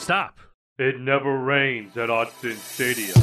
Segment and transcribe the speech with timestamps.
[0.00, 0.38] Stop.
[0.78, 3.14] It never rains at Autzen Stadium.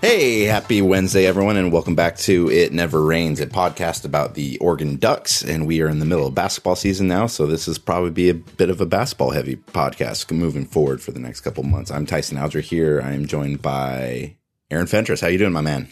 [0.00, 4.58] Hey, happy Wednesday, everyone, and welcome back to It Never Rains, a podcast about the
[4.58, 5.42] Oregon Ducks.
[5.42, 8.30] And we are in the middle of basketball season now, so this is probably be
[8.30, 11.90] a bit of a basketball heavy podcast moving forward for the next couple months.
[11.90, 13.02] I'm Tyson Alger here.
[13.04, 14.36] I am joined by
[14.70, 15.20] Aaron Fentress.
[15.20, 15.88] How you doing, my man?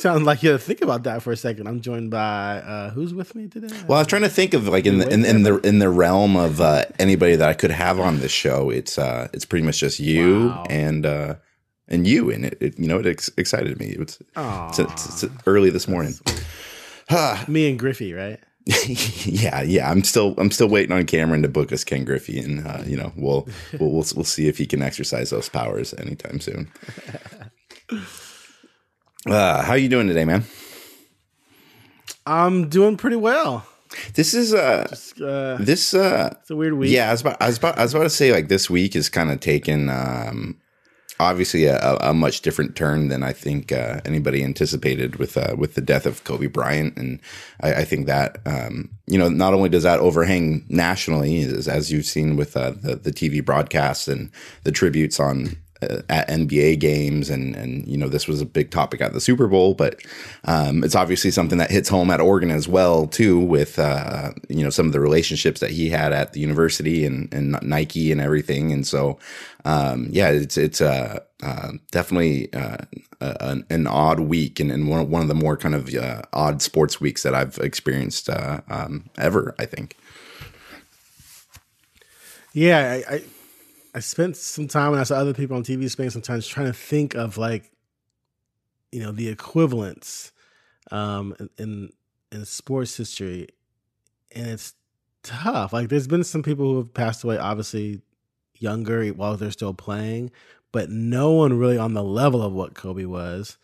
[0.00, 1.66] Sounds like you think about that for a second.
[1.66, 3.68] I'm joined by uh, who's with me today?
[3.86, 5.90] Well, I was trying to think of like in the in, in the in the
[5.90, 8.70] realm of uh, anybody that I could have on this show.
[8.70, 10.64] It's uh, it's pretty much just you Wow.
[10.70, 11.34] and uh,
[11.86, 13.88] and you, and it, it you know it ex- excited me.
[13.88, 16.14] It was it's, it's, it's early this morning.
[17.46, 18.40] me and Griffey, right?
[19.26, 19.90] yeah, yeah.
[19.90, 22.96] I'm still I'm still waiting on Cameron to book us Ken Griffey, and uh, you
[22.96, 23.46] know we'll,
[23.78, 26.70] we'll we'll we'll see if he can exercise those powers anytime soon.
[29.30, 30.44] Uh, how you doing today, man?
[32.26, 33.64] I'm doing pretty well.
[34.14, 34.92] This is uh
[35.22, 36.90] Uh, this uh it's a weird week.
[36.90, 37.08] yeah.
[37.08, 39.08] I was about I was about I was about to say like this week is
[39.08, 40.60] kind of taken um
[41.20, 45.54] obviously a, a, a much different turn than I think uh, anybody anticipated with uh,
[45.56, 47.20] with the death of Kobe Bryant, and
[47.60, 51.92] I, I think that um, you know not only does that overhang nationally, as, as
[51.92, 54.32] you've seen with uh, the the TV broadcasts and
[54.64, 55.56] the tributes on.
[55.82, 59.20] Uh, at NBA games, and and you know this was a big topic at the
[59.20, 60.02] Super Bowl, but
[60.44, 64.62] um, it's obviously something that hits home at Oregon as well too, with uh, you
[64.62, 68.20] know some of the relationships that he had at the university and and Nike and
[68.20, 69.18] everything, and so
[69.64, 72.84] um, yeah, it's it's uh, uh, definitely uh,
[73.20, 76.60] an, an odd week and, and one, one of the more kind of uh, odd
[76.60, 79.54] sports weeks that I've experienced um, ever.
[79.58, 79.96] I think.
[82.52, 83.00] yeah.
[83.08, 83.22] I, I
[83.94, 86.66] I spent some time and I saw other people on TV spending some time trying
[86.66, 87.72] to think of like,
[88.92, 90.32] you know, the equivalents
[90.90, 91.92] um, in-
[92.32, 93.48] in sports history,
[94.32, 94.74] and it's
[95.22, 95.72] tough.
[95.72, 98.02] Like, there's been some people who have passed away, obviously
[98.58, 100.30] younger while they're still playing,
[100.72, 103.58] but no one really on the level of what Kobe was.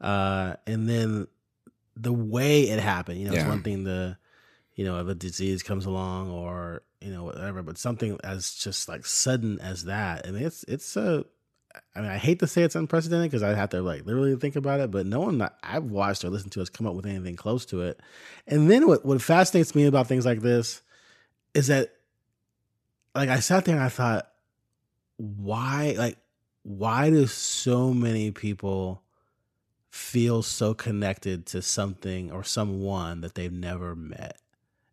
[0.00, 1.28] Uh, and then
[1.96, 4.16] the way it happened, you know, it's one thing the,
[4.74, 8.88] you know, if a disease comes along or you know whatever, but something as just
[8.88, 11.24] like sudden as that, and it's it's a.
[11.94, 14.56] I mean, I hate to say it's unprecedented because I have to like literally think
[14.56, 17.06] about it, but no one that I've watched or listened to has come up with
[17.06, 18.00] anything close to it.
[18.46, 20.82] And then what what fascinates me about things like this
[21.54, 21.94] is that,
[23.14, 24.28] like, I sat there and I thought,
[25.16, 26.16] why, like,
[26.62, 29.02] why do so many people
[29.90, 34.38] feel so connected to something or someone that they've never met?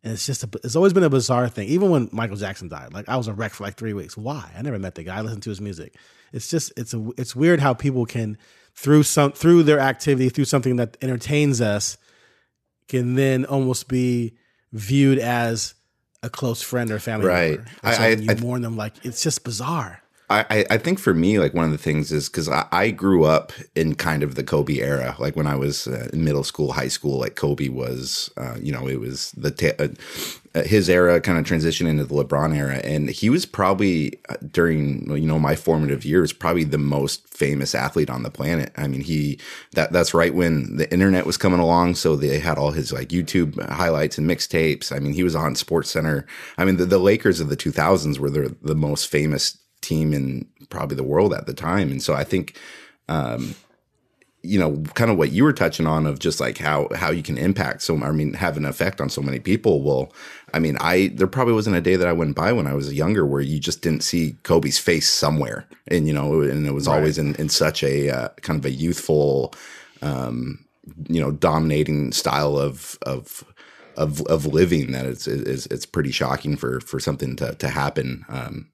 [0.06, 1.66] And it's just, a, it's always been a bizarre thing.
[1.68, 4.16] Even when Michael Jackson died, like I was a wreck for like three weeks.
[4.16, 4.48] Why?
[4.56, 5.16] I never met the guy.
[5.16, 5.96] I listened to his music.
[6.32, 8.38] It's just, it's a, it's weird how people can
[8.76, 11.98] through some through their activity, through something that entertains us,
[12.86, 14.36] can then almost be
[14.72, 15.74] viewed as
[16.22, 17.56] a close friend or family Right.
[17.56, 17.70] member.
[17.82, 20.02] I- And so I- you I- mourn them like it's just bizarre.
[20.28, 23.24] I, I- think for me, like one of the things is because I, I grew
[23.24, 25.14] up in kind of the Kobe era.
[25.18, 28.72] Like when I was uh, in middle school, high school, like Kobe was, uh, you
[28.72, 29.88] know, it was the ta- uh,
[30.54, 34.36] uh, his era kind of transitioned into the LeBron era, and he was probably uh,
[34.50, 38.72] during you know my formative years probably the most famous athlete on the planet.
[38.76, 39.38] I mean, he
[39.72, 43.08] that that's right when the internet was coming along, so they had all his like
[43.10, 44.94] YouTube highlights and mixtapes.
[44.94, 46.26] I mean, he was on Sports Center.
[46.58, 50.46] I mean, the, the Lakers of the 2000s were the the most famous team in
[50.68, 51.90] probably the world at the time.
[51.90, 52.58] And so I think,
[53.08, 53.54] um,
[54.42, 57.22] you know, kind of what you were touching on of just like how how you
[57.22, 59.82] can impact so I mean have an effect on so many people.
[59.82, 60.12] Well,
[60.54, 62.92] I mean, I there probably wasn't a day that I went by when I was
[62.92, 66.86] younger where you just didn't see Kobe's face somewhere, and you know, and it was
[66.86, 69.52] always in in such a uh, kind of a youthful,
[70.02, 70.64] um,
[71.08, 73.44] you know, dominating style of of
[73.96, 78.24] of of living that it's it's it's pretty shocking for for something to to happen.
[78.28, 78.70] Um,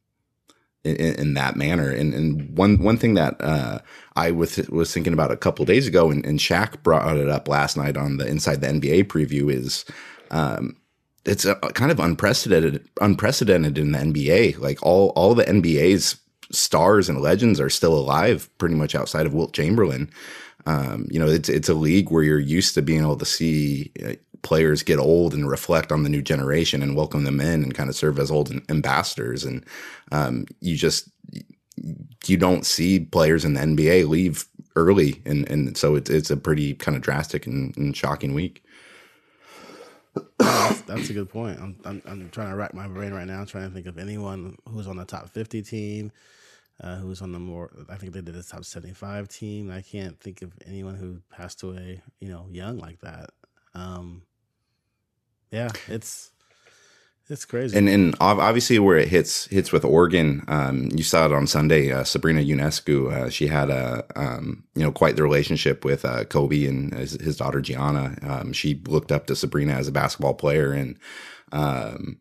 [0.84, 1.90] in, in that manner.
[1.90, 3.78] And, and one one thing that uh,
[4.16, 7.48] I was was thinking about a couple days ago, and, and Shaq brought it up
[7.48, 9.84] last night on the Inside the NBA preview is.
[10.30, 10.76] Um,
[11.24, 14.58] it's a, kind of unprecedented, unprecedented in the NBA.
[14.58, 16.16] Like all, all the NBA's
[16.50, 20.10] stars and legends are still alive, pretty much outside of Wilt Chamberlain.
[20.66, 23.90] Um, you know, it's it's a league where you're used to being able to see
[24.04, 24.12] uh,
[24.42, 27.88] players get old and reflect on the new generation and welcome them in and kind
[27.88, 29.44] of serve as old ambassadors.
[29.44, 29.64] And
[30.10, 31.08] um, you just
[32.26, 34.46] you don't see players in the NBA leave
[34.76, 38.64] early, and and so it's it's a pretty kind of drastic and, and shocking week.
[40.86, 41.58] That's, a good point.
[41.58, 44.56] I'm, I'm I'm trying to rack my brain right now, trying to think of anyone
[44.68, 46.12] who's on the top 50 team,
[46.82, 47.70] uh, who's on the more.
[47.88, 49.70] I think they did the top 75 team.
[49.70, 53.30] I can't think of anyone who passed away, you know, young like that.
[53.74, 54.22] Um,
[55.52, 56.32] yeah, it's
[57.28, 57.78] it's crazy.
[57.78, 61.92] And and obviously where it hits hits with Oregon, um, you saw it on Sunday.
[61.92, 66.24] Uh, Sabrina Ionescu, uh, she had a um, you know quite the relationship with uh,
[66.24, 68.16] Kobe and his, his daughter Gianna.
[68.22, 70.98] Um, she looked up to Sabrina as a basketball player, and
[71.52, 72.18] um,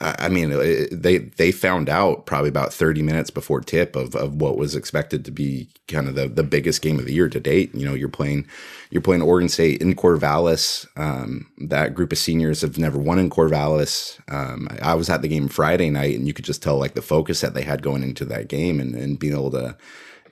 [0.00, 0.50] I mean,
[0.92, 5.24] they they found out probably about 30 minutes before tip of, of what was expected
[5.24, 7.74] to be kind of the, the biggest game of the year to date.
[7.74, 8.46] You know, you're playing
[8.90, 10.86] you're playing Oregon State in Corvallis.
[10.96, 14.20] Um, that group of seniors have never won in Corvallis.
[14.32, 17.02] Um, I was at the game Friday night, and you could just tell like the
[17.02, 19.76] focus that they had going into that game, and, and being able to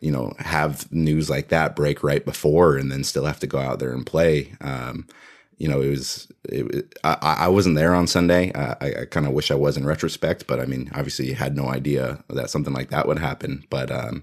[0.00, 3.58] you know have news like that break right before, and then still have to go
[3.58, 4.54] out there and play.
[4.60, 5.08] Um,
[5.58, 8.52] you know, it was, it, I, I wasn't there on Sunday.
[8.54, 11.56] I, I kind of wish I was in retrospect, but I mean, obviously you had
[11.56, 13.64] no idea that something like that would happen.
[13.70, 14.22] But, um,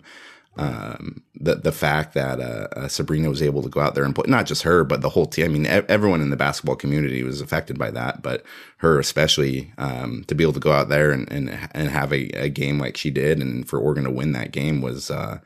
[0.56, 4.14] um, the, the fact that, uh, uh, Sabrina was able to go out there and
[4.14, 5.46] put, not just her, but the whole team.
[5.46, 8.44] I mean, everyone in the basketball community was affected by that, but
[8.78, 12.30] her especially, um, to be able to go out there and, and, and have a,
[12.38, 15.40] a game like she did and for Oregon to win that game was, uh,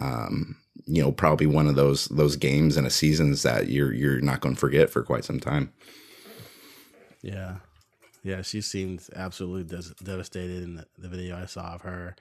[0.00, 0.56] um,
[0.86, 4.40] you know probably one of those those games and a seasons that you're you're not
[4.40, 5.72] going to forget for quite some time.
[7.22, 7.56] Yeah,
[8.22, 12.14] yeah, she seemed absolutely des- devastated in the, the, video I saw of her.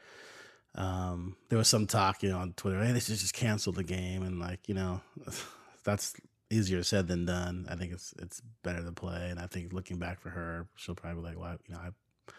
[0.74, 3.84] Um, there was some talk, you know, on Twitter, hey, they should just cancel the
[3.84, 5.02] game, and like, you know,
[5.84, 6.16] that's
[6.50, 7.68] easier said than done.
[7.70, 10.96] I think it's it's better to play, and I think looking back for her, she'll
[10.96, 12.34] probably be like, well, you know, I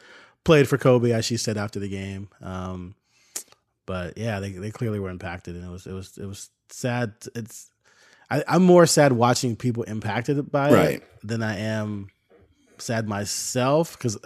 [0.44, 2.28] played for Kobe, as she said after the game.
[2.40, 2.94] Um,
[3.86, 7.14] but yeah, they they clearly were impacted, and it was it was it was sad.
[7.34, 7.70] It's
[8.30, 10.90] I, am more sad watching people impacted by right.
[10.96, 12.08] it than I am
[12.78, 14.18] sad myself because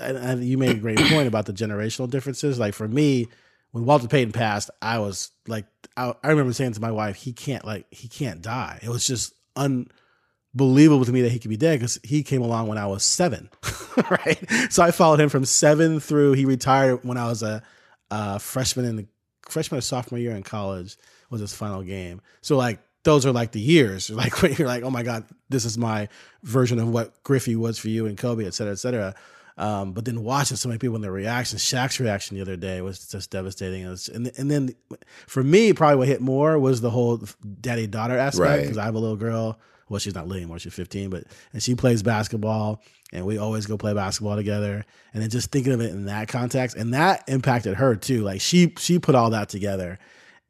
[0.43, 2.59] you made a great point about the generational differences.
[2.59, 3.29] Like for me,
[3.73, 5.67] when Walter Payton passed, I was like,
[5.97, 8.81] I, I remember saying to my wife, he can't like he can't die.
[8.83, 12.69] It was just unbelievable to me that he could be dead because he came along
[12.69, 13.51] when I was seven,
[14.11, 14.39] right?
[14.71, 17.63] So I followed him from seven through he retired when I was a,
[18.11, 19.07] a freshman in the
[19.51, 20.97] freshman or sophomore year in college
[21.31, 22.21] was his final game.
[22.43, 24.11] So like those are like the years.
[24.21, 26.09] Like when you're like, oh my god, this is my
[26.43, 29.15] version of what Griffey was for you and Kobe, et cetera, et cetera.
[29.57, 32.81] Um, but then watching so many people and their reaction, Shaq's reaction the other day
[32.81, 33.87] was just devastating.
[33.87, 34.75] Was, and and then
[35.27, 37.23] for me, probably what hit more was the whole
[37.61, 38.83] daddy daughter aspect because right.
[38.83, 39.59] I have a little girl.
[39.91, 42.81] Well, she's not little anymore; she's 15, but and she plays basketball
[43.13, 44.85] and we always go play basketball together.
[45.13, 48.23] And then just thinking of it in that context, and that impacted her too.
[48.23, 49.99] Like she she put all that together.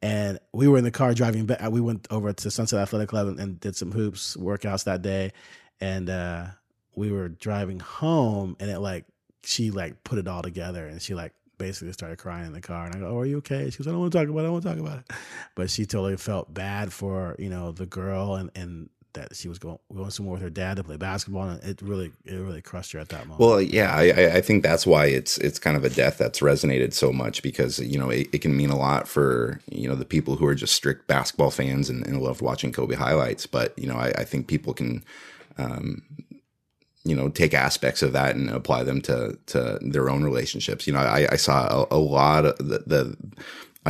[0.03, 1.61] And we were in the car driving back.
[1.69, 5.31] We went over to Sunset Athletic Club and, and did some hoops workouts that day.
[5.79, 6.47] And uh,
[6.95, 9.05] we were driving home, and it like
[9.43, 12.85] she like put it all together, and she like basically started crying in the car.
[12.85, 14.39] And I go, "Oh, are you okay?" She goes, "I don't want to talk about
[14.39, 14.41] it.
[14.41, 15.11] I don't want to talk about it."
[15.55, 19.59] But she totally felt bad for you know the girl and and that she was
[19.59, 22.91] going going somewhere with her dad to play basketball, and it really it really crushed
[22.93, 23.39] her at that moment.
[23.39, 26.93] Well, yeah, I, I think that's why it's it's kind of a death that's resonated
[26.93, 30.05] so much because you know it, it can mean a lot for you know the
[30.05, 33.87] people who are just strict basketball fans and, and loved watching Kobe highlights, but you
[33.87, 35.03] know I, I think people can.
[35.57, 36.03] Um,
[37.03, 40.85] you know, take aspects of that and apply them to to their own relationships.
[40.85, 43.17] You know, I, I saw a, a lot of the, the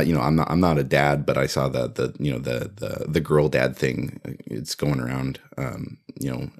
[0.00, 2.38] you know, I'm not I'm not a dad, but I saw the the you know
[2.38, 4.20] the the the girl dad thing.
[4.46, 6.50] It's going around, um, you know,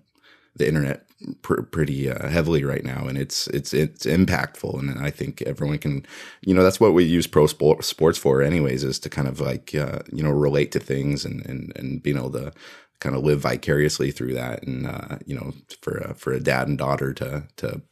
[0.57, 1.07] the internet
[1.43, 4.79] pr- pretty uh, heavily right now, and it's it's it's impactful.
[4.79, 6.05] And I think everyone can,
[6.43, 9.41] you know, that's what we use pro sport, sports for, anyways, is to kind of
[9.41, 12.53] like uh, you know relate to things and and and being able to
[13.01, 14.63] kind of live vicariously through that.
[14.65, 17.83] And uh, you know, for a, for a dad and daughter to to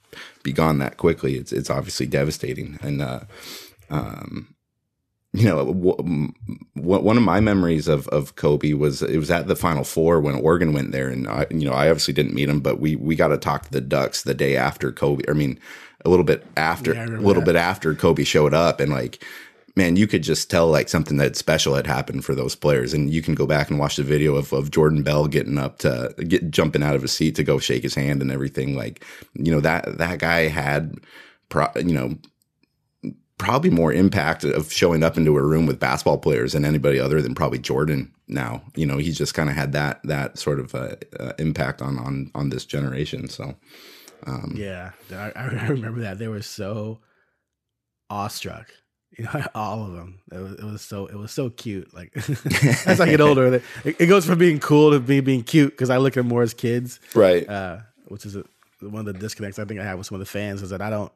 [0.42, 2.78] be gone that quickly, it's it's obviously devastating.
[2.82, 3.20] And uh,
[3.90, 4.54] um,
[5.32, 6.32] you know, w-
[6.75, 10.34] one of my memories of, of Kobe was it was at the Final Four when
[10.34, 13.14] Oregon went there, and I, you know, I obviously didn't meet him, but we we
[13.14, 15.25] got to talk to the Ducks the day after Kobe.
[15.28, 15.60] I mean,
[16.04, 17.52] a little bit after, yeah, a little that.
[17.52, 19.22] bit after Kobe showed up, and like,
[19.76, 23.10] man, you could just tell like something that special had happened for those players, and
[23.10, 26.12] you can go back and watch the video of, of Jordan Bell getting up to
[26.26, 28.75] get jumping out of his seat to go shake his hand and everything.
[28.75, 30.96] Like, you know that that guy had,
[31.50, 32.18] pro, you know
[33.40, 37.23] probably more impact of showing up into a room with basketball players than anybody other
[37.23, 38.62] than probably Jordan now.
[38.76, 41.99] You know, he's just kind of had that that sort of uh, uh, impact on
[41.99, 43.28] on on this generation.
[43.28, 43.54] So,
[44.26, 47.00] um, yeah, I, I, remember that they were so
[48.11, 48.68] awestruck.
[49.16, 50.20] You know, all of them.
[50.30, 51.94] It was, it was so it was so cute.
[51.94, 52.12] Like
[52.87, 53.62] as I get older, it,
[53.99, 56.52] it, goes from being cool to be being cute because I look at more as
[56.52, 57.49] kids, right?
[57.49, 57.78] Uh,
[58.09, 58.44] which is a,
[58.82, 60.82] one of the disconnects I think I have with some of the fans is that
[60.82, 61.11] I don't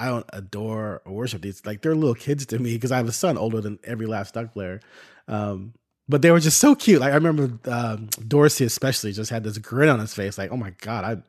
[0.00, 1.64] I don't adore or worship these.
[1.66, 4.32] Like they're little kids to me because I have a son older than every last
[4.32, 4.80] Duck player.
[5.28, 5.74] Um,
[6.08, 7.00] but they were just so cute.
[7.00, 10.38] Like I remember um, Dorsey especially just had this grin on his face.
[10.38, 11.22] Like, oh my god,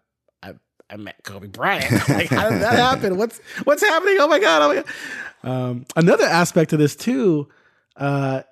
[0.43, 0.53] I, I,
[0.89, 1.91] I met Kobe Bryant.
[2.09, 3.17] like, how did that happen?
[3.17, 4.17] What's what's happening?
[4.19, 4.61] Oh my god!
[4.61, 4.85] Oh my god!
[5.43, 7.49] Um, another aspect of this too
[7.97, 8.43] uh,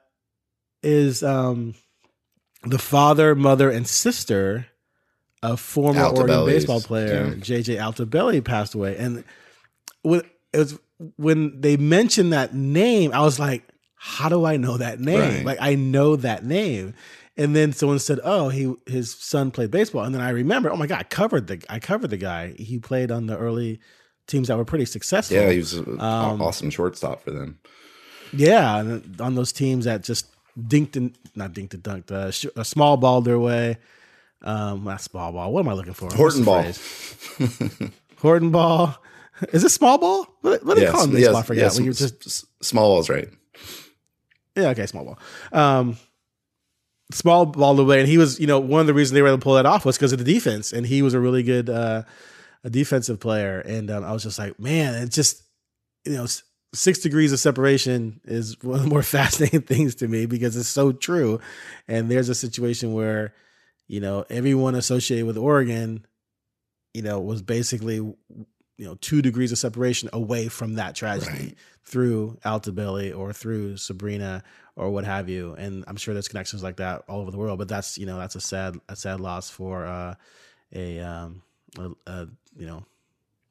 [0.84, 1.76] is um,
[2.64, 4.68] the father, mother, and sister
[5.42, 7.34] of former Oregon baseball player yeah.
[7.36, 9.24] JJ Altobelli passed away, and
[10.02, 10.22] when
[10.54, 10.80] it was
[11.18, 13.64] when they mentioned that name, I was like,
[13.96, 15.20] "How do I know that name?
[15.20, 15.46] Right.
[15.46, 16.94] Like I know that name."
[17.38, 20.76] And then someone said, "Oh, he his son played baseball." And then I remember, "Oh
[20.76, 22.54] my god, I covered the I covered the guy.
[22.58, 23.80] He played on the early
[24.28, 25.38] teams that were pretty successful.
[25.38, 27.60] Yeah, he was an um, awesome shortstop for them.
[28.32, 30.28] Yeah, on those teams that just
[30.58, 33.78] dinked and not dinked and dunked uh, sh- a small ball their way.
[34.42, 35.52] Um, not small ball.
[35.52, 36.14] What am I looking for?
[36.14, 36.66] Horton ball.
[38.18, 39.02] Horton ball.
[39.54, 40.28] Is it small ball?
[40.42, 41.34] What, what do yes, they call baseball?
[41.34, 41.64] Yes, I forget.
[41.64, 43.30] Yes, when you're just small ball's right.
[44.56, 44.70] Yeah.
[44.70, 44.86] Okay.
[44.86, 45.20] Small ball.
[45.52, 45.98] Um,
[47.12, 49.30] small ball the way, and he was, you know, one of the reasons they were
[49.30, 51.44] able to pull that off was because of the defense, and he was a really
[51.44, 52.04] good, uh,
[52.64, 55.44] a defensive player, and um, I was just like, man, it just,
[56.06, 56.28] you know,
[56.74, 60.70] six degrees of separation is one of the more fascinating things to me because it's
[60.70, 61.40] so true,
[61.88, 63.34] and there's a situation where,
[63.88, 66.06] you know, everyone associated with Oregon,
[66.94, 67.98] you know, was basically,
[68.80, 71.56] you know, two degrees of separation away from that tragedy right.
[71.84, 74.42] through Altobelli or through Sabrina
[74.78, 75.54] or what have you.
[75.56, 77.60] And I'm sure there's connections like that all over the world.
[77.60, 80.16] But that's you know that's a sad a sad loss for uh,
[80.74, 81.42] a, um,
[81.78, 82.86] a, a you know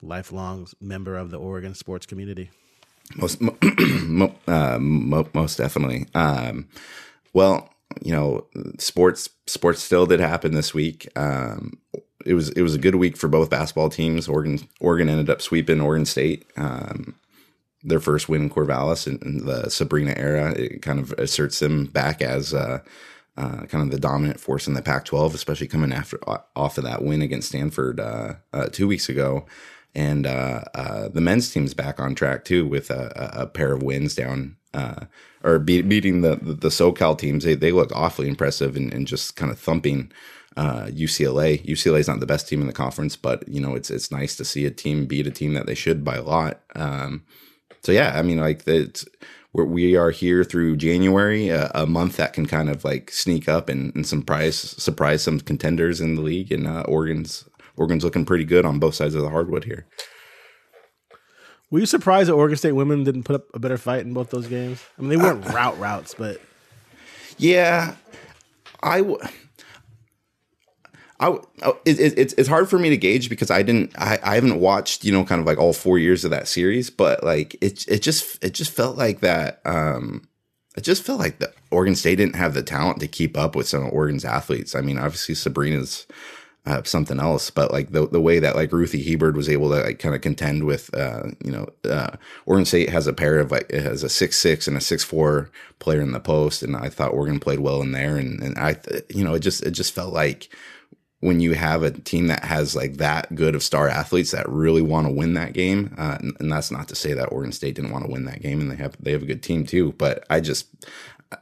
[0.00, 2.50] lifelong member of the Oregon sports community.
[3.14, 3.42] Most
[4.48, 6.06] uh, most definitely.
[6.14, 6.68] Um,
[7.34, 7.70] well,
[8.02, 8.46] you know,
[8.78, 11.08] sports sports still did happen this week.
[11.16, 11.78] Um,
[12.24, 14.28] it was it was a good week for both basketball teams.
[14.28, 16.46] Oregon Oregon ended up sweeping Oregon State.
[16.56, 17.14] Um,
[17.82, 20.50] their first win in Corvallis in, in, the Sabrina era.
[20.52, 22.80] It kind of asserts them back as uh,
[23.36, 26.18] uh, kind of the dominant force in the Pac-12, especially coming after
[26.56, 29.46] off of that win against Stanford uh, uh two weeks ago.
[29.98, 33.82] And uh, uh, the men's team's back on track too with a, a pair of
[33.82, 34.56] wins down
[35.42, 37.42] or be- beating the, the, the SoCal teams.
[37.42, 40.12] They they look awfully impressive and, and just kind of thumping.
[40.56, 41.64] UCLA.
[41.64, 44.36] UCLA is not the best team in the conference, but you know it's it's nice
[44.36, 46.60] to see a team beat a team that they should by a lot.
[46.74, 47.24] Um,
[47.82, 49.04] so yeah, I mean, like it's
[49.52, 53.48] we're, we are here through January, a, a, month that can kind of like sneak
[53.48, 57.47] up and, and surprise surprise some contenders in the league, and uh, Oregon's
[57.78, 59.86] Oregon's looking pretty good on both sides of the hardwood here.
[61.70, 64.30] Were you surprised that Oregon State women didn't put up a better fight in both
[64.30, 64.82] those games?
[64.98, 66.40] I mean, they weren't uh, route routes, but
[67.36, 67.94] yeah,
[68.82, 68.98] I.
[68.98, 69.18] W-
[71.20, 71.32] I,
[71.84, 74.60] it, it, it's it's hard for me to gauge because I didn't I, I haven't
[74.60, 77.84] watched you know kind of like all four years of that series, but like it
[77.88, 79.60] it just it just felt like that.
[79.64, 80.28] Um,
[80.76, 83.66] it just felt like the Oregon State didn't have the talent to keep up with
[83.66, 84.76] some of Oregon's athletes.
[84.76, 86.06] I mean, obviously Sabrina's
[86.68, 89.82] uh, something else, but like the the way that like Ruthy Hebard was able to
[89.82, 93.50] like kind of contend with, uh, you know, uh, Oregon State has a pair of
[93.50, 96.76] like it has a six six and a six four player in the post, and
[96.76, 98.76] I thought Oregon played well in there, and and I,
[99.08, 100.50] you know, it just it just felt like
[101.20, 104.82] when you have a team that has like that good of star athletes that really
[104.82, 107.76] want to win that game, uh, and, and, that's not to say that Oregon State
[107.76, 109.92] didn't want to win that game, and they have they have a good team too.
[109.92, 110.66] But I just,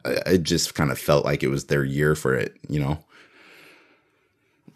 [0.05, 3.05] I just kind of felt like it was their year for it, you know.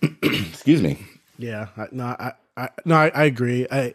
[0.23, 0.99] Excuse me.
[1.39, 3.67] Yeah, no, I, I no, I, I agree.
[3.71, 3.95] I,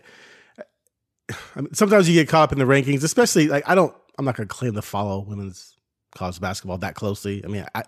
[1.56, 3.96] I mean, sometimes you get caught up in the rankings, especially like I don't.
[4.18, 5.76] I'm not going to claim to follow women's
[6.16, 7.44] college basketball that closely.
[7.44, 7.84] I mean, I,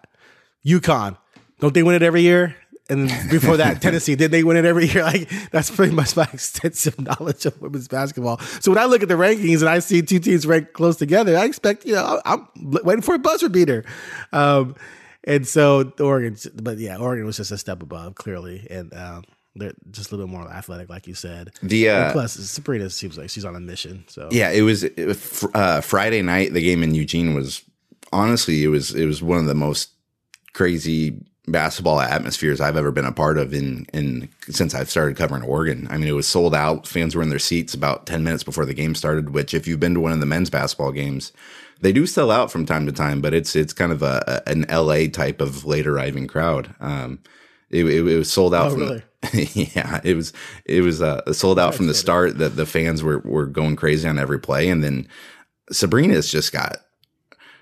[0.65, 1.17] UConn,
[1.59, 2.55] don't they win it every year?
[2.89, 4.15] and before that, Tennessee.
[4.15, 5.03] Did they win it every year?
[5.07, 8.39] Like that's pretty much my extensive knowledge of women's basketball.
[8.39, 11.37] So when I look at the rankings and I see two teams ranked close together,
[11.37, 13.85] I expect you know I'm waiting for a buzzer beater.
[14.33, 14.75] Um,
[15.27, 19.23] and so Oregon, but yeah, Oregon was just a step above clearly, and um,
[19.55, 21.51] they're just a little bit more athletic, like you said.
[21.61, 24.05] The uh, plus Sabrina seems like she's on a mission.
[24.07, 26.53] So yeah, it was, it was uh, Friday night.
[26.53, 27.61] The game in Eugene was
[28.11, 29.91] honestly, it was it was one of the most
[30.53, 35.43] crazy basketball atmospheres I've ever been a part of in in since I've started covering
[35.43, 35.87] Oregon.
[35.89, 36.87] I mean, it was sold out.
[36.87, 39.79] Fans were in their seats about 10 minutes before the game started, which if you've
[39.79, 41.31] been to one of the men's basketball games,
[41.81, 44.49] they do sell out from time to time, but it's it's kind of a, a
[44.49, 46.75] an LA type of late arriving crowd.
[46.79, 47.19] Um,
[47.69, 49.03] it, it, it was sold out oh, from really?
[49.53, 50.33] yeah, it was
[50.65, 52.37] it was uh, sold out from the start.
[52.37, 55.07] That the fans were were going crazy on every play, and then
[55.71, 56.77] Sabrina's just got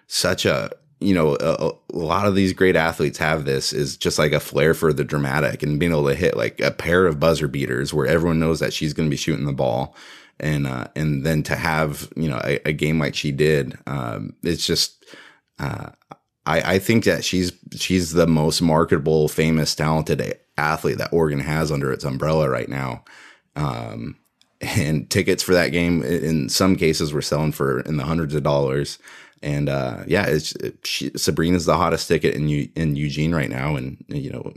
[0.07, 0.71] such a
[1.05, 4.39] you know, a, a, lot of these great athletes have this is just like a
[4.39, 7.93] flair for the dramatic and being able to hit like a pair of buzzer beaters
[7.93, 9.95] where everyone knows that she's going to be shooting the ball.
[10.39, 14.33] And, uh, and then to have, you know, a, a game like she did, um,
[14.43, 15.05] it's just,
[15.59, 15.91] uh,
[16.45, 21.71] I, I think that she's, she's the most marketable, famous, talented athlete that Oregon has
[21.71, 23.03] under its umbrella right now.
[23.55, 24.17] Um,
[24.59, 28.43] and tickets for that game in some cases were selling for in the hundreds of
[28.43, 28.97] dollars.
[29.41, 33.75] And uh, yeah, it's she, Sabrina's the hottest ticket in U, in Eugene right now,
[33.75, 34.53] and you know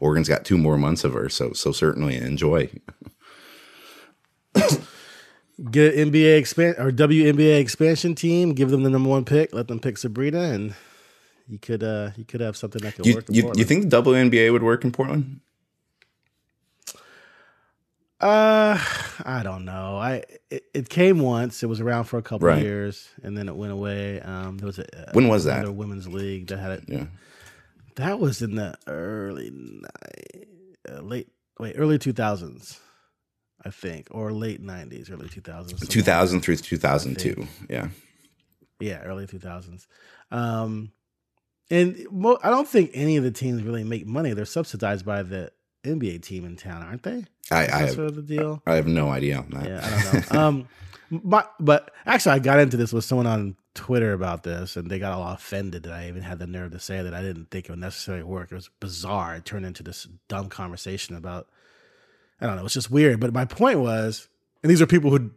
[0.00, 2.70] Oregon's got two more months of her, so so certainly enjoy.
[5.70, 9.66] Get an NBA expand or WNBA expansion team, give them the number one pick, let
[9.66, 10.74] them pick Sabrina, and
[11.48, 13.24] you could uh you could have something that could you, work.
[13.28, 15.40] You, you think the WNBA would work in Portland?
[18.20, 18.76] Uh,
[19.24, 19.96] I don't know.
[19.96, 21.62] I it, it, came once.
[21.62, 22.60] It was around for a couple right.
[22.60, 24.20] years, and then it went away.
[24.20, 25.72] Um, there was a when was that?
[25.72, 26.84] women's league that had it.
[26.88, 27.06] Yeah,
[27.94, 29.52] that was in the early
[30.88, 31.28] uh, late
[31.60, 32.80] wait early two thousands.
[33.64, 35.88] I think, or late '90s, early 2000s.
[35.88, 37.46] 2000 through 2002.
[37.68, 37.88] Yeah,
[38.78, 39.86] yeah, early 2000s.
[40.30, 40.92] Um,
[41.70, 44.32] and mo- I don't think any of the teams really make money.
[44.32, 45.52] They're subsidized by the
[45.84, 47.24] NBA team in town, aren't they?
[47.50, 48.62] I, I have, sort of the deal.
[48.66, 49.68] I have no idea on that.
[49.68, 50.40] Yeah, I don't know.
[50.40, 50.68] um,
[51.10, 54.98] but but actually, I got into this with someone on Twitter about this, and they
[54.98, 57.66] got all offended that I even had the nerve to say that I didn't think
[57.66, 58.50] it would necessarily work.
[58.50, 59.36] It was bizarre.
[59.36, 61.48] It turned into this dumb conversation about
[62.40, 62.64] I don't know.
[62.64, 63.20] It's just weird.
[63.20, 64.28] But my point was,
[64.62, 65.30] and these are people who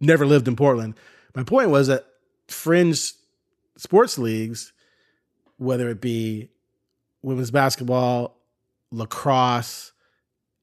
[0.00, 0.94] never lived in Portland.
[1.34, 2.06] My point was that
[2.48, 3.12] fringe
[3.76, 4.72] sports leagues,
[5.58, 6.48] whether it be
[7.22, 8.36] women's basketball,
[8.90, 9.92] lacrosse,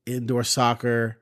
[0.05, 1.19] indoor soccer,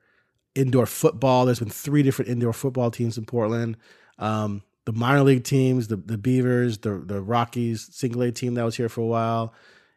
[0.54, 1.44] indoor football.
[1.44, 3.76] There's been three different indoor football teams in Portland.
[4.18, 8.64] Um, the minor league teams, the the Beavers, the the Rockies single A team that
[8.64, 9.52] was here for a while,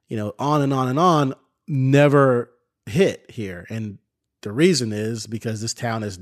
[0.08, 1.34] you know, on and on and on,
[1.68, 2.52] never
[2.86, 3.66] hit here.
[3.70, 4.00] And
[4.42, 6.20] the reason is because this town has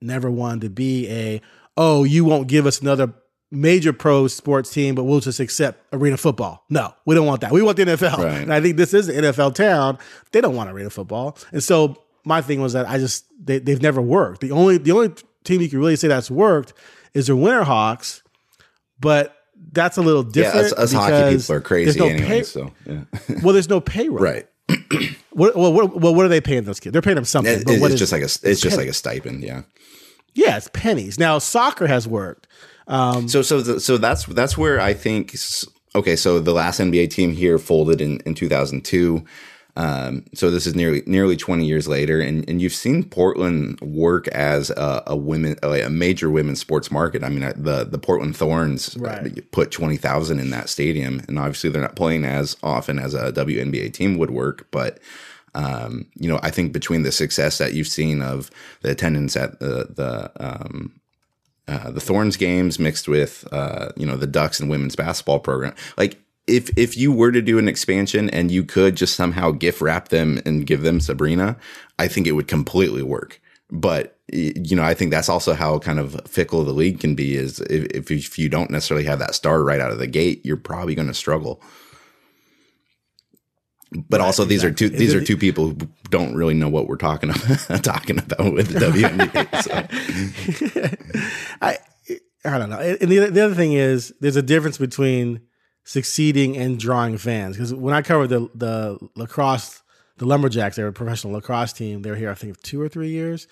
[0.00, 1.40] never wanted to be a,
[1.76, 3.12] oh, you won't give us another
[3.50, 6.64] major pro sports team, but we'll just accept arena football.
[6.68, 7.52] No, we don't want that.
[7.52, 8.18] We want the NFL.
[8.18, 8.42] Right.
[8.42, 9.98] And I think this is an NFL town.
[10.32, 11.38] They don't want arena football.
[11.52, 14.40] And so my thing was that I just they, they've never worked.
[14.40, 16.72] The only the only team you can really say that's worked
[17.14, 18.22] is the Winterhawks,
[19.00, 19.36] but
[19.72, 20.56] that's a little different.
[20.56, 22.26] Yeah, us, us hockey people are crazy no anyway.
[22.26, 23.04] Pay, so yeah.
[23.42, 24.18] well, there's no payroll.
[24.18, 24.48] Right.
[25.30, 26.92] what, well, what, well, what are they paying those kids?
[26.92, 27.60] They're paying them something.
[27.60, 29.42] It, but it's just like a it's, it's just like a stipend.
[29.42, 29.62] Yeah.
[30.34, 31.18] Yeah, it's pennies.
[31.18, 32.46] Now soccer has worked.
[32.86, 35.34] Um, so so the, so that's that's where I think.
[35.94, 39.24] Okay, so the last NBA team here folded in in 2002.
[39.78, 44.26] Um, so this is nearly nearly 20 years later, and, and you've seen Portland work
[44.28, 47.22] as a, a women a major women's sports market.
[47.22, 49.50] I mean, the the Portland Thorns uh, right.
[49.52, 53.92] put 20,000 in that stadium, and obviously they're not playing as often as a WNBA
[53.92, 54.98] team would work, but.
[55.54, 58.50] Um, you know, I think between the success that you've seen of
[58.82, 61.00] the attendance at the the um,
[61.68, 65.74] uh, the Thorns games mixed with uh, you know the Ducks and women's basketball program,
[65.96, 69.80] like if if you were to do an expansion and you could just somehow gift
[69.80, 71.56] wrap them and give them Sabrina,
[71.98, 73.40] I think it would completely work.
[73.70, 77.36] But you know, I think that's also how kind of fickle the league can be.
[77.36, 80.56] Is if if you don't necessarily have that star right out of the gate, you're
[80.56, 81.60] probably going to struggle.
[83.92, 84.86] But right, also, these exactly.
[84.86, 85.76] are two these are two people who
[86.10, 89.62] don't really know what we're talking about talking about with the WNBA.
[89.62, 91.56] So.
[91.62, 91.78] I
[92.44, 92.78] I don't know.
[92.78, 95.40] And the the other thing is, there's a difference between
[95.84, 97.56] succeeding and drawing fans.
[97.56, 99.82] Because when I covered the the lacrosse,
[100.18, 102.02] the LumberJax, they were a professional lacrosse team.
[102.02, 103.46] They were here, I think, two or three years.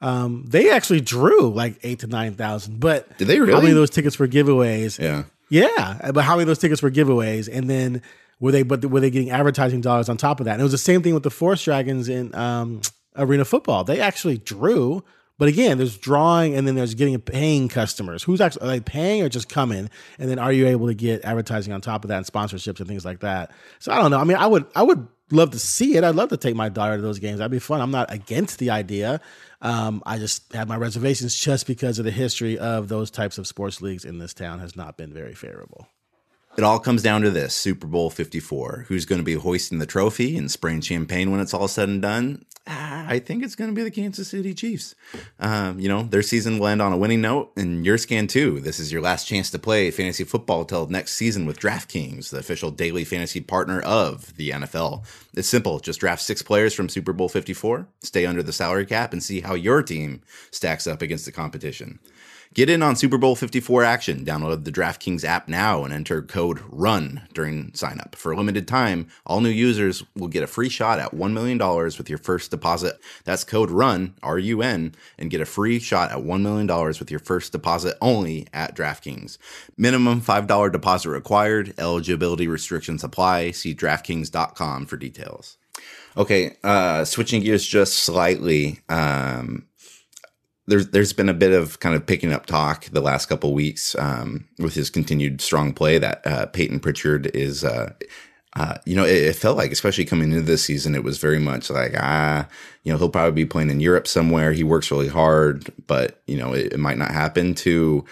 [0.00, 2.80] Um, they actually drew like eight to nine thousand.
[2.80, 3.52] But did they really?
[3.52, 4.98] How many of those tickets were giveaways?
[4.98, 6.10] Yeah, yeah.
[6.12, 7.48] But how many of those tickets were giveaways?
[7.52, 8.02] And then
[8.44, 8.62] were they?
[8.62, 10.52] But were they getting advertising dollars on top of that?
[10.52, 12.82] And it was the same thing with the Forest Dragons in um,
[13.16, 13.84] arena football.
[13.84, 15.02] They actually drew
[15.36, 18.22] but again, there's drawing and then there's getting paying customers.
[18.22, 19.90] Who's actually are they paying or just coming?
[20.18, 22.86] And then are you able to get advertising on top of that and sponsorships and
[22.86, 23.50] things like that?
[23.80, 24.20] So I don't know.
[24.20, 26.04] I mean, I would I would love to see it.
[26.04, 27.38] I'd love to take my daughter to those games.
[27.38, 27.80] That'd be fun.
[27.80, 29.20] I'm not against the idea.
[29.60, 33.46] Um, I just have my reservations just because of the history of those types of
[33.48, 35.88] sports leagues in this town has not been very favorable.
[36.56, 38.84] It all comes down to this Super Bowl 54.
[38.86, 42.00] Who's going to be hoisting the trophy and spraying champagne when it's all said and
[42.00, 42.44] done?
[42.66, 44.94] Ah, I think it's going to be the Kansas City Chiefs.
[45.40, 48.60] Um, you know, their season will end on a winning note, and yours can too.
[48.60, 52.38] This is your last chance to play fantasy football till next season with DraftKings, the
[52.38, 55.04] official daily fantasy partner of the NFL.
[55.34, 55.80] It's simple.
[55.80, 59.40] Just draft six players from Super Bowl 54, stay under the salary cap, and see
[59.40, 61.98] how your team stacks up against the competition.
[62.54, 64.24] Get in on Super Bowl 54 action.
[64.24, 68.14] Download the DraftKings app now and enter code RUN during signup.
[68.14, 71.58] For a limited time, all new users will get a free shot at $1 million
[71.58, 73.00] with your first deposit.
[73.24, 77.10] That's code RUN, R U N, and get a free shot at $1 million with
[77.10, 79.36] your first deposit only at DraftKings.
[79.76, 81.74] Minimum $5 deposit required.
[81.76, 83.50] Eligibility restrictions apply.
[83.50, 85.56] See DraftKings.com for details.
[86.16, 88.78] Okay, uh, switching gears just slightly.
[88.88, 89.66] Um,
[90.66, 93.94] there's there's been a bit of kind of picking up talk the last couple weeks
[93.98, 97.64] um, with his continued strong play that uh, Peyton Pritchard is.
[97.64, 97.92] Uh,
[98.56, 101.40] uh, you know, it, it, felt like, especially coming into this season, it was very
[101.40, 102.46] much like, ah,
[102.84, 104.52] you know, he'll probably be playing in Europe somewhere.
[104.52, 107.54] He works really hard, but you know, it, it might not happen.
[107.56, 108.04] To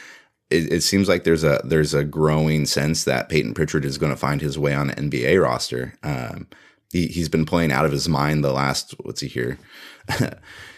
[0.51, 4.11] it, it, seems like there's a there's a growing sense that Peyton Pritchard is going
[4.11, 5.95] to find his way on an NBA roster.
[6.03, 6.49] Um,
[6.91, 9.59] he, he's been playing out of his mind the last what's he here.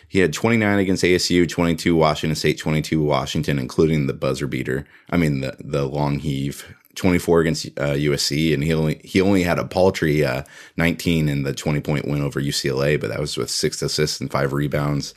[0.09, 4.87] He had 29 against ASU, 22 Washington State, 22 Washington, including the buzzer beater.
[5.11, 6.75] I mean the the long heave.
[6.95, 10.45] 24 against uh, USC, and he only he only had a paltry uh,
[10.77, 14.31] 19 in the 20 point win over UCLA, but that was with six assists and
[14.31, 15.12] five rebounds.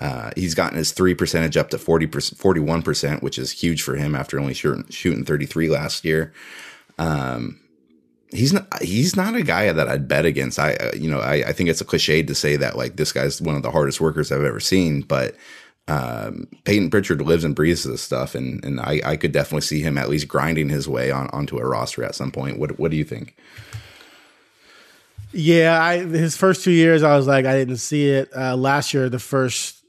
[0.00, 3.94] Uh, he's gotten his three percentage up to 40 41 percent, which is huge for
[3.94, 6.32] him after only shooting, shooting 33 last year.
[6.98, 7.59] Um,
[8.32, 10.58] he's not he's not a guy that I'd bet against.
[10.58, 13.12] I uh, you know I, I think it's a cliche to say that like this
[13.12, 15.34] guy's one of the hardest workers I've ever seen, but
[15.88, 19.80] um, Peyton Pritchard lives and breathes this stuff, and and I, I could definitely see
[19.80, 22.58] him at least grinding his way on onto a roster at some point.
[22.58, 23.36] What what do you think?
[25.32, 28.30] Yeah, I his first two years I was like I didn't see it.
[28.36, 29.79] Uh, last year, the first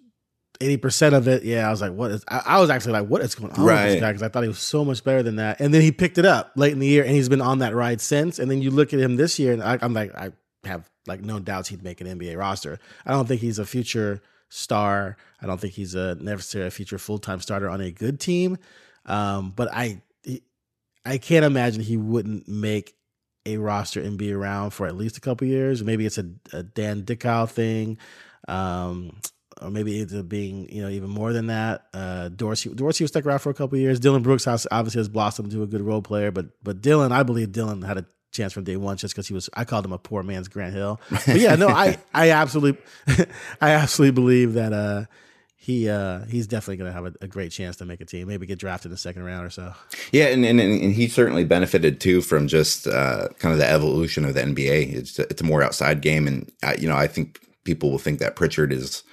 [0.62, 2.24] eighty percent of it, yeah, I was like, what is?
[2.28, 3.84] I, I was actually like, what is going on right.
[3.84, 4.12] with this guy?
[4.12, 5.60] Because I thought he was so much better than that.
[5.60, 7.76] And then he picked it up late in the year, and he's been on that
[7.76, 8.40] ride since.
[8.40, 10.32] And then you look at him this year, and I, I'm like, I
[10.64, 12.80] have like no doubts he'd make an NBA roster.
[13.06, 15.18] I don't think he's a future star.
[15.42, 18.58] I don't think he's a necessarily a future full time starter on a good team.
[19.06, 20.02] Um, but I,
[21.06, 22.96] I can't imagine he wouldn't make
[23.46, 25.84] a roster and be around for at least a couple years.
[25.84, 27.98] Maybe it's a, a Dan Dickau thing.
[28.48, 29.20] Um,
[29.62, 31.86] or maybe it's being you know even more than that.
[31.94, 34.00] Uh, Dorsey Dorsey was stuck around for a couple years.
[34.00, 37.24] Dillon Brooks has, obviously has blossomed into a good role player, but but Dillon, I
[37.24, 39.50] believe Dillon had a chance from day one just because he was.
[39.54, 41.00] I called him a poor man's Grant Hill.
[41.10, 42.82] But yeah, no, I I absolutely
[43.62, 45.06] I absolutely believe that uh,
[45.56, 48.28] he uh, he's definitely going to have a, a, great chance to make a team.
[48.28, 49.74] Maybe get drafted in the second round or so.
[50.12, 54.26] Yeah, and and, and he certainly benefited too from just uh, kind of the evolution
[54.26, 54.94] of the NBA.
[54.94, 58.00] It's a, it's a more outside game, and uh, you know I think people will
[58.00, 59.04] think that Pritchard is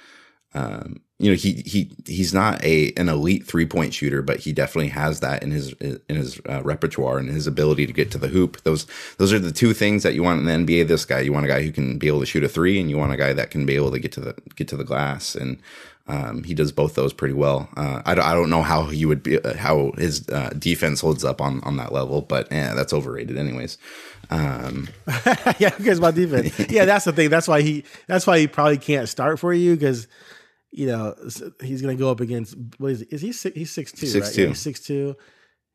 [0.53, 4.53] um, you know he he he's not a an elite three point shooter, but he
[4.53, 8.17] definitely has that in his in his uh, repertoire and his ability to get to
[8.17, 8.61] the hoop.
[8.63, 10.87] Those those are the two things that you want in the NBA.
[10.87, 12.89] This guy, you want a guy who can be able to shoot a three, and
[12.89, 14.85] you want a guy that can be able to get to the get to the
[14.85, 15.35] glass.
[15.35, 15.59] And
[16.07, 17.69] um, he does both those pretty well.
[17.77, 21.01] Uh, I, don't, I don't know how he would be uh, how his uh, defense
[21.01, 23.77] holds up on on that level, but yeah, that's overrated, anyways.
[24.31, 24.87] Um,
[25.59, 26.57] yeah, who cares about defense?
[26.71, 27.29] yeah, that's the thing.
[27.29, 30.07] That's why he that's why he probably can't start for you because
[30.71, 31.15] you know,
[31.61, 33.05] he's going to go up against what is he?
[33.09, 34.35] Is he six, he's six two, six right?
[34.35, 34.41] Two.
[34.41, 35.15] Yeah, he's six two.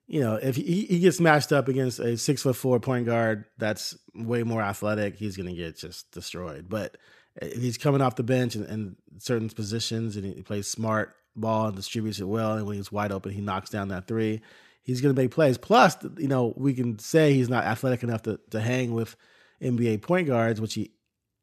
[0.07, 3.46] You know, if he, he gets matched up against a six foot four point guard
[3.59, 6.66] that's way more athletic, he's going to get just destroyed.
[6.68, 6.96] But
[7.40, 11.14] eh, if he's coming off the bench and, and certain positions and he plays smart
[11.35, 14.42] ball and distributes it well, and when he's wide open, he knocks down that three.
[14.83, 15.57] He's going to make plays.
[15.57, 19.16] Plus, you know, we can say he's not athletic enough to, to hang with
[19.62, 20.92] NBA point guards, which he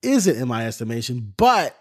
[0.04, 1.76] isn't in my estimation, but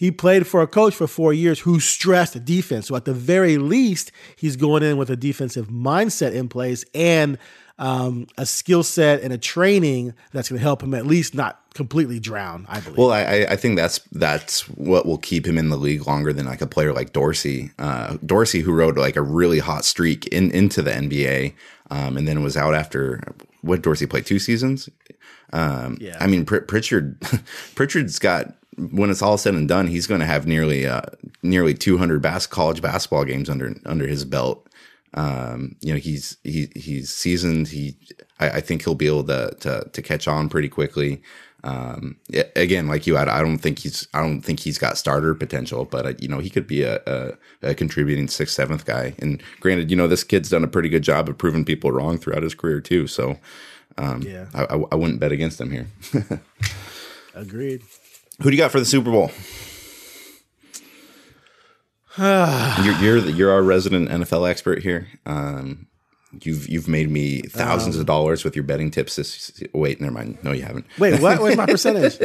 [0.00, 2.86] he played for a coach for four years who stressed defense.
[2.86, 7.36] So at the very least, he's going in with a defensive mindset in place and
[7.78, 11.60] um, a skill set and a training that's going to help him at least not
[11.74, 12.64] completely drown.
[12.70, 12.96] I believe.
[12.96, 16.46] Well, I, I think that's that's what will keep him in the league longer than
[16.46, 17.70] like a player like Dorsey.
[17.78, 21.52] Uh, Dorsey, who rode like a really hot streak in into the NBA,
[21.90, 23.20] um, and then was out after
[23.60, 24.88] what Dorsey played two seasons.
[25.52, 26.16] Um, yeah.
[26.18, 27.20] I mean, Pr- Pritchard
[27.74, 31.02] Pritchard's got when it's all said and done, he's going to have nearly uh,
[31.42, 34.66] nearly 200 bas- college basketball games under under his belt.
[35.14, 37.68] Um, you know, he's he he's seasoned.
[37.68, 37.96] He
[38.38, 41.20] I, I, think he'll be able to to, to catch on pretty quickly.
[41.62, 42.16] Um,
[42.56, 45.84] again, like you, I, I, don't think he's I don't think he's got starter potential,
[45.84, 49.14] but uh, you know he could be a, a, a, contributing sixth, seventh guy.
[49.18, 52.16] And granted, you know this kid's done a pretty good job of proving people wrong
[52.16, 53.06] throughout his career too.
[53.08, 53.36] So
[53.98, 55.88] um, yeah, I, I, I wouldn't bet against him here.
[57.34, 57.82] Agreed.
[58.42, 59.30] Who do you got for the Super Bowl?
[62.18, 65.08] you're you're, you're our resident NFL expert here.
[65.26, 65.86] Um,
[66.42, 69.16] you've you've made me thousands um, of dollars with your betting tips.
[69.16, 70.38] This wait, never mind.
[70.42, 70.86] No, you haven't.
[70.98, 71.40] Wait, what?
[71.40, 72.20] What's my percentage?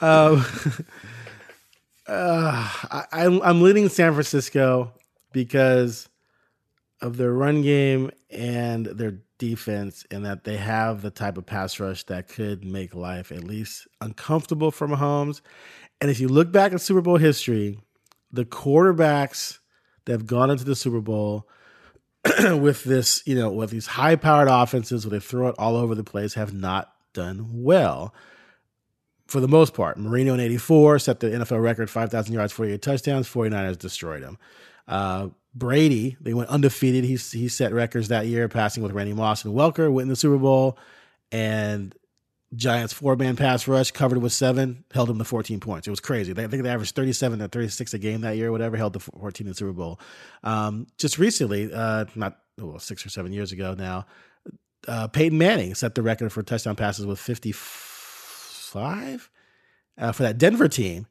[0.00, 0.44] um,
[2.06, 4.92] uh, I, I'm I'm leading San Francisco
[5.32, 6.08] because
[7.00, 11.80] of their run game and their defense, and that they have the type of pass
[11.80, 15.40] rush that could make life at least uncomfortable for Mahomes.
[16.00, 17.80] And if you look back at Super Bowl history,
[18.30, 19.58] the quarterbacks
[20.04, 21.48] that have gone into the Super Bowl
[22.38, 25.96] with this, you know, with these high powered offenses where they throw it all over
[25.96, 28.14] the place have not done well.
[29.26, 33.28] For the most part, Marino in 84 set the NFL record 5,000 yards, 48 touchdowns.
[33.28, 34.38] 49ers destroyed him.
[34.86, 37.04] Uh, Brady, they went undefeated.
[37.04, 40.16] He, he set records that year, passing with Randy Moss and Welker, went in the
[40.16, 40.78] Super Bowl.
[41.30, 41.94] And
[42.54, 45.86] Giants four man pass rush covered with seven, held them to 14 points.
[45.86, 46.32] It was crazy.
[46.32, 49.00] They, I think they averaged 37 to 36 a game that year, whatever, held the
[49.00, 50.00] 14 in the Super Bowl.
[50.42, 54.06] Um, just recently, uh, not well, six or seven years ago now,
[54.86, 59.30] uh, Peyton Manning set the record for touchdown passes with 55
[59.98, 61.06] uh, for that Denver team.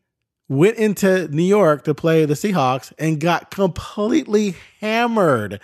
[0.51, 5.61] Went into New York to play the Seahawks and got completely hammered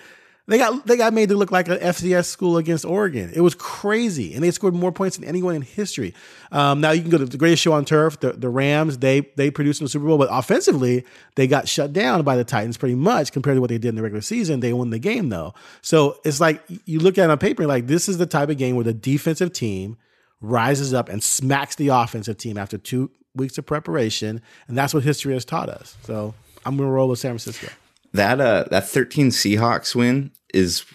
[0.48, 3.32] they got they got made to look like an FCS school against Oregon.
[3.34, 6.14] It was crazy, and they scored more points than anyone in history.
[6.54, 9.00] Um, now you can go to the greatest show on turf, the, the Rams.
[9.00, 11.04] They they produced in the Super Bowl, but offensively
[11.36, 13.96] they got shut down by the Titans pretty much compared to what they did in
[13.96, 14.62] the regular season.
[14.62, 17.88] They won the game though, so it's like you look at it on paper, like
[17.88, 19.98] this is the type of game where the defensive team
[20.40, 25.04] rises up and smacks the offensive team after two weeks of preparation, and that's what
[25.04, 25.96] history has taught us.
[26.04, 26.34] So
[26.66, 27.70] I'm going to roll with San Francisco.
[28.14, 30.86] That uh that 13 Seahawks win is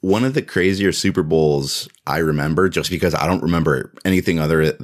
[0.00, 4.76] one of the crazier Super Bowls I remember just because I don't remember anything other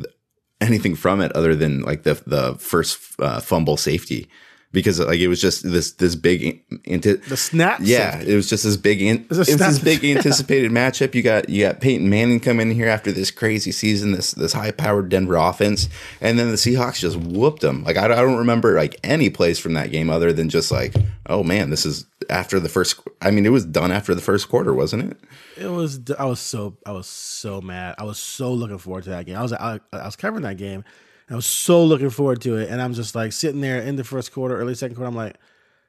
[0.60, 4.28] anything from it other than like the the first uh, fumble safety
[4.72, 7.80] because like it was just this this big into the snap.
[7.82, 8.32] Yeah, safety.
[8.32, 11.14] it was just this big in, it was, it was this big anticipated matchup.
[11.14, 14.52] You got you got Peyton Manning coming in here after this crazy season, this this
[14.52, 15.88] high powered Denver offense,
[16.20, 17.82] and then the Seahawks just whooped them.
[17.84, 20.94] Like I, I don't remember like any plays from that game other than just like
[21.26, 23.00] oh man, this is after the first.
[23.22, 25.16] I mean, it was done after the first quarter, wasn't it?
[25.56, 26.00] It was.
[26.18, 27.94] I was so I was so mad.
[27.98, 29.36] I was so looking forward to that game.
[29.36, 30.84] I was I, I was covering that game
[31.30, 32.70] I was so looking forward to it.
[32.70, 35.08] And I'm just like sitting there in the first quarter, early second quarter.
[35.08, 35.36] I'm like,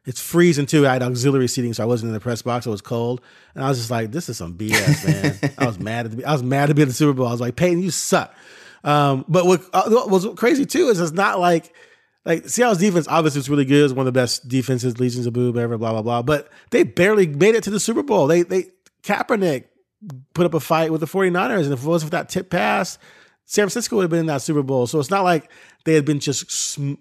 [0.06, 0.88] it's freezing too.
[0.88, 2.66] I had auxiliary seating, so I wasn't in the press box.
[2.66, 3.22] It was cold,
[3.54, 6.26] and I was just like, "This is some BS, man." I was mad at the,
[6.26, 7.28] I was mad to be at the Super Bowl.
[7.28, 8.34] I was like, "Peyton, you suck."
[8.84, 11.72] Um, but what, uh, what, was crazy too is it's not like
[12.26, 13.86] like Seattle's defense obviously is really good.
[13.86, 16.24] It's one of the best defenses, Legions of Boom, ever, blah blah blah.
[16.24, 18.26] But they barely made it to the Super Bowl.
[18.26, 18.70] They they
[19.04, 19.66] Kaepernick
[20.34, 22.98] put up a fight with the 49ers, and if it wasn't for that tip pass,
[23.46, 24.88] San Francisco would have been in that Super Bowl.
[24.88, 25.52] So it's not like
[25.84, 26.50] they had been just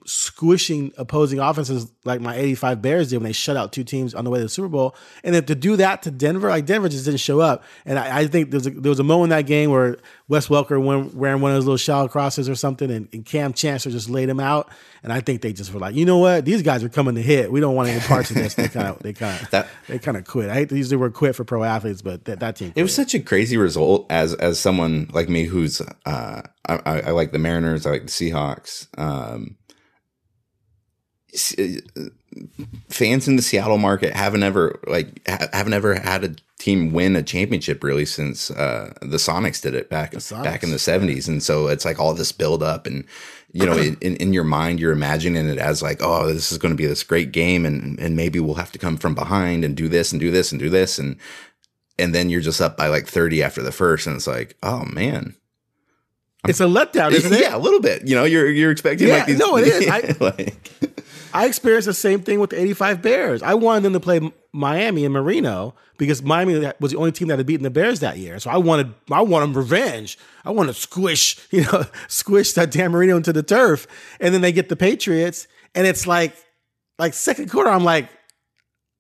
[0.07, 4.25] squishing opposing offenses like my 85 Bears did when they shut out two teams on
[4.25, 4.95] the way to the Super Bowl.
[5.23, 7.63] And then to do that to Denver, like Denver just didn't show up.
[7.85, 9.99] And I, I think there was, a, there was a moment in that game where
[10.29, 13.53] Wes Welker went wearing one of those little shallow crosses or something, and, and Kam
[13.53, 14.71] Chancellor just laid him out.
[15.03, 17.23] And I think they just were like, you know what, these guys are coming to
[17.23, 17.51] hit.
[17.51, 18.55] We don't want any parts of this.
[18.55, 20.51] They kind of they kind of they kind of quit.
[20.51, 22.73] I hate to use the word quit for pro athletes, but that, that team.
[22.73, 22.81] Quit.
[22.81, 27.11] It was such a crazy result as as someone like me who's uh, I, I,
[27.11, 28.87] like the Mariners, I like the Seahawks.
[28.99, 29.57] Um,
[31.59, 32.03] uh,
[32.89, 37.23] fans in the Seattle market haven't ever like haven't ever had a team win a
[37.23, 41.69] championship really since uh, the Sonics did it back back in the seventies, and so
[41.69, 43.05] it's like all this build up and
[43.53, 46.73] you know in, in your mind you're imagining it as like oh this is going
[46.73, 49.77] to be this great game and and maybe we'll have to come from behind and
[49.77, 50.99] do this and do this and do this.
[50.99, 51.17] And
[51.99, 54.85] and then you're just up by like 30 after the first and it's like oh
[54.87, 55.35] man
[56.49, 57.41] it's a letdown, isn't it?
[57.41, 58.07] Yeah, a little bit.
[58.07, 59.39] You know, you're you're expecting yeah, like these.
[59.39, 59.89] No, it is.
[59.89, 60.71] I, like,
[61.35, 63.43] I experienced the same thing with the '85 Bears.
[63.43, 67.39] I wanted them to play Miami and Marino because Miami was the only team that
[67.39, 68.39] had beaten the Bears that year.
[68.39, 70.19] So I wanted I wanted revenge.
[70.45, 73.87] I want to squish, you know, squish that damn Marino into the turf.
[74.19, 76.35] And then they get the Patriots, and it's like,
[76.99, 78.09] like second quarter, I'm like,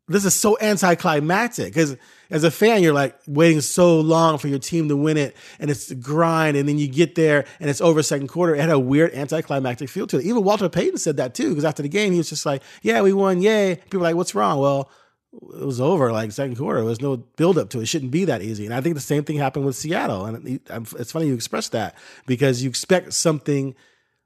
[0.09, 1.96] this is so anticlimactic because
[2.30, 5.70] as a fan, you're like waiting so long for your team to win it, and
[5.70, 8.54] it's the grind, and then you get there and it's over second quarter.
[8.54, 10.24] It had a weird anticlimactic feel to it.
[10.24, 13.02] Even Walter Payton said that too, because after the game, he was just like, "Yeah,
[13.02, 14.90] we won, yay!" People were like, "What's wrong?" Well,
[15.32, 16.80] it was over like second quarter.
[16.80, 17.82] There was no build up to it.
[17.82, 17.86] it.
[17.86, 18.64] Shouldn't be that easy.
[18.64, 20.26] And I think the same thing happened with Seattle.
[20.26, 23.74] And it's funny you express that because you expect something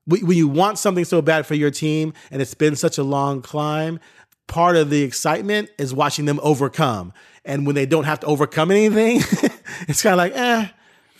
[0.06, 3.42] when you want something so bad for your team and it's been such a long
[3.42, 4.00] climb.
[4.46, 7.12] Part of the excitement is watching them overcome.
[7.44, 9.16] And when they don't have to overcome anything,
[9.88, 10.68] it's kind of like, eh.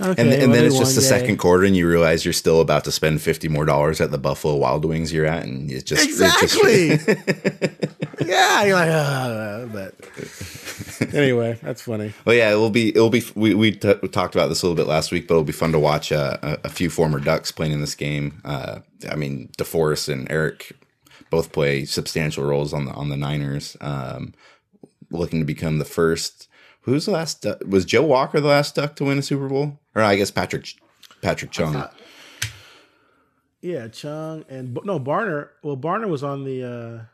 [0.01, 1.07] Okay, and, and then it's just the day.
[1.07, 4.19] second quarter, and you realize you're still about to spend fifty more dollars at the
[4.19, 6.91] Buffalo Wild Wings you're at, and it's just exactly.
[6.91, 12.13] It's just, yeah, you're like, oh, but anyway, that's funny.
[12.25, 12.89] Well, yeah, it will be.
[12.89, 13.23] It will be.
[13.37, 15.53] We we, t- we talked about this a little bit last week, but it'll be
[15.53, 18.41] fun to watch uh, a, a, few former Ducks playing in this game.
[18.45, 20.73] Uh, I mean, DeForest and Arik
[21.35, 23.77] both play substantial roles on the on the Niners.
[23.81, 24.35] Um,
[25.11, 26.49] looking to become the first.
[26.83, 27.43] Who's the last?
[27.43, 27.59] Duck?
[27.67, 29.81] Was Joe Walker the last Duck to win a Super Bowl?
[29.95, 30.67] Or I guess Patrick
[31.23, 31.83] Patrick Chung.
[33.61, 35.49] Yeah, Chung and no Barner.
[35.63, 36.63] Well, Barner was on the.
[36.63, 37.05] uh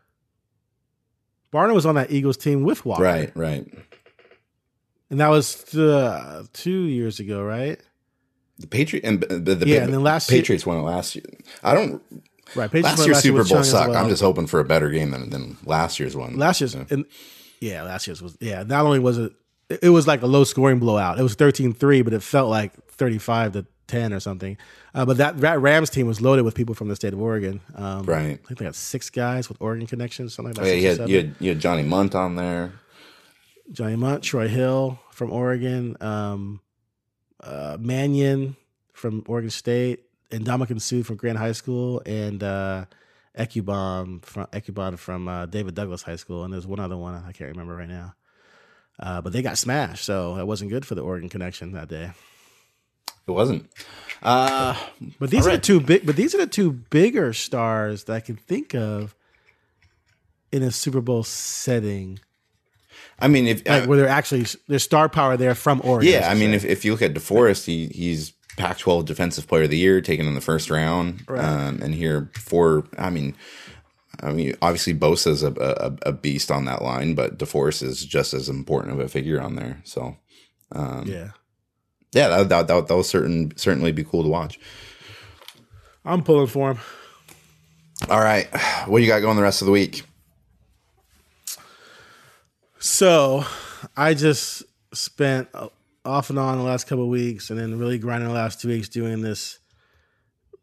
[1.57, 3.67] Barner was on that Eagles team with Walker, Right, right.
[5.11, 7.81] And that was uh, two years ago, right?
[8.61, 11.25] The Patriot and the, the Yeah, and then last year- Patriots won it last year.
[11.65, 12.01] I don't.
[12.57, 12.71] Right.
[12.71, 13.91] Patriots Last year's Super with Bowl sucked.
[13.91, 14.03] well.
[14.03, 16.37] I'm just hoping for a better game than than last year's one.
[16.37, 16.85] last year's Yeah.
[16.91, 17.05] and
[17.61, 18.63] yeah, last year's was yeah.
[18.65, 19.33] Not only was it,
[19.83, 21.19] it was like a low scoring blowout.
[21.19, 24.57] It was 13-3, but it felt like thirty five to ten or something.
[24.95, 27.61] Uh, but that, that Rams team was loaded with people from the state of Oregon.
[27.77, 28.41] Um, Right.
[28.43, 30.77] I think they had six guys with Oregon connections, something like Oh, that.
[30.77, 32.73] yeah, you had, you, had, you had Johnny Mundt on there.
[33.73, 36.61] Johnny Mundt, Troy Hill from Oregon, um,
[37.43, 38.57] uh, Mannion
[38.93, 40.01] from Oregon State,
[40.31, 42.85] and Ndamukong Suh from Grant High School, and uh,
[43.37, 47.33] Ecubon from Ecubon from uh, David Douglas High School, and there's one other one I
[47.33, 48.15] can't remember right now.
[48.99, 52.11] Uh, but they got smashed, so it wasn't good for the Oregon connection that day.
[53.27, 53.71] It wasn't.
[54.23, 54.77] Uh,
[55.19, 56.05] But these All are the two big.
[56.05, 59.15] But these are the two bigger stars that I can think of
[60.53, 62.19] in a Super Bowl setting,
[63.21, 66.13] I mean, if like where they're actually there's star power there from Oregon.
[66.13, 69.71] yeah, I mean, if, if you look at DeForest, he he's Pac-12 Defensive Player of
[69.71, 71.43] the Year, taken in the first round, Right.
[71.43, 73.35] um, and here for I mean,
[74.23, 78.35] I mean, obviously Bosa's a, a a beast on that line, but DeForest is just
[78.35, 79.81] as important of a figure on there.
[79.85, 80.17] So
[80.73, 81.31] um, yeah.
[82.13, 84.61] yeah, that that that, that will certain certainly be cool to watch.
[86.05, 86.79] I'm pulling for him.
[88.09, 88.49] All right,
[88.87, 90.03] what do you got going the rest of the week?
[92.79, 93.45] So
[93.97, 95.49] I just spent
[96.05, 98.69] off and on the last couple of weeks and then really grinding the last two
[98.69, 99.59] weeks doing this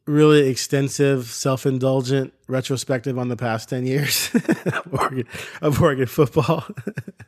[0.07, 4.31] really extensive, self indulgent retrospective on the past 10 years
[4.65, 5.27] of, Oregon,
[5.61, 6.65] of Oregon football.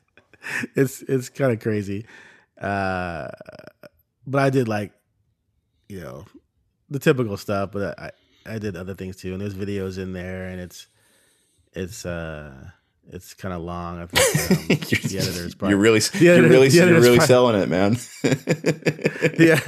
[0.76, 2.06] it's it's kind of crazy.
[2.60, 3.28] Uh,
[4.26, 4.94] but I did like,
[5.88, 6.26] you know,
[6.90, 8.12] the typical stuff, but I,
[8.46, 9.34] I did other things too.
[9.34, 10.88] And there's videos in there and it's,
[11.74, 12.72] it's, uh,
[13.12, 14.00] it's kind of long.
[14.00, 17.26] I think um, the editor is probably You're really the you're really you're really probably-
[17.26, 17.98] selling it, man.
[19.40, 19.60] yeah.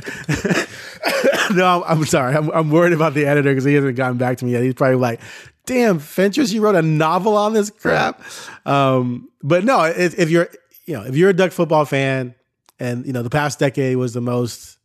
[1.53, 2.35] no, I'm, I'm sorry.
[2.35, 4.63] I'm, I'm worried about the editor because he hasn't gotten back to me yet.
[4.63, 5.21] He's probably like,
[5.65, 8.21] "Damn, Fentress, you wrote a novel on this crap."
[8.65, 10.49] Um, but no, if, if you're,
[10.85, 12.35] you know, if you're a Duck football fan,
[12.79, 14.77] and you know, the past decade was the most,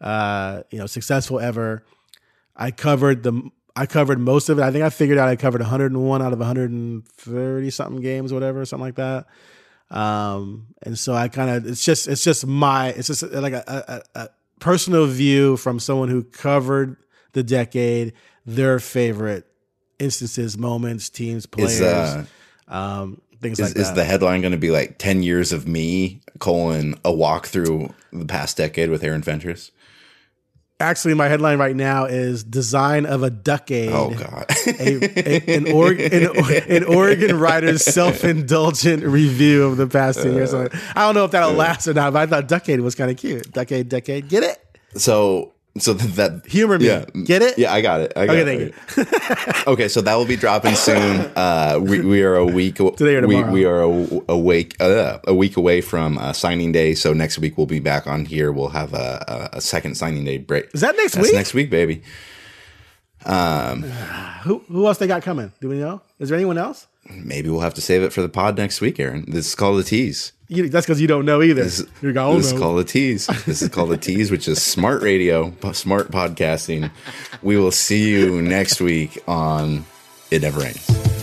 [0.00, 1.84] uh, you know, successful ever.
[2.56, 3.50] I covered the.
[3.76, 4.62] I covered most of it.
[4.62, 8.84] I think I figured out I covered 101 out of 130 something games, whatever, something
[8.84, 9.26] like that.
[9.90, 14.02] Um, and so I kind of it's just it's just my it's just like a,
[14.14, 14.28] a, a
[14.60, 16.96] personal view from someone who covered
[17.32, 18.12] the decade,
[18.46, 19.46] their favorite
[19.98, 22.24] instances, moments, teams, players, Is uh,
[22.68, 23.96] um, things is, like is that.
[23.96, 28.26] the headline going to be like 10 years of me colon a walk through the
[28.26, 29.70] past decade with Aaron Fentress?
[30.80, 34.46] Actually, my headline right now is "Design of a Duckade." Oh God.
[34.66, 34.98] a,
[35.52, 40.54] a- an, Oregon, an, an Oregon writer's self-indulgent review of the past ten years.
[40.54, 43.10] Uh, I don't know if that'll last or not, but I thought Duckade was kind
[43.10, 43.52] of cute.
[43.52, 44.58] Duckade, Decade, get it?
[44.96, 47.04] so so th- that Humor me, Yeah.
[47.24, 47.58] get it?
[47.58, 48.12] Yeah, I got it.
[48.16, 48.74] I got Okay, it.
[48.74, 49.62] thank you.
[49.72, 51.20] Okay, so that will be dropping soon.
[51.36, 53.52] Uh, we, we are a week Today or we, tomorrow.
[53.52, 56.94] we are a, a week uh, a week away from uh, signing day.
[56.94, 58.52] So next week we'll be back on here.
[58.52, 60.68] We'll have a, a, a second signing day break.
[60.74, 61.34] Is that next That's week?
[61.34, 62.02] next week, baby.
[63.24, 63.82] Um,
[64.44, 65.52] Who who else they got coming?
[65.60, 66.00] Do we know?
[66.18, 66.86] Is there anyone else?
[67.10, 69.24] Maybe we'll have to save it for the pod next week, Aaron.
[69.28, 70.32] This is called a tease.
[70.52, 71.62] You, that's because you don't know either.
[71.62, 73.28] This, You're going, this is "Oh, called a tease.
[73.46, 76.90] This is called a tease, which is smart radio, smart podcasting.
[77.40, 79.84] We will see you next week on
[80.32, 81.19] It Never Ends.